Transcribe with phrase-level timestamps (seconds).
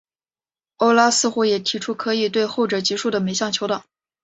[0.77, 3.85] 欧拉似乎也提出可以对后者级数的每项求导。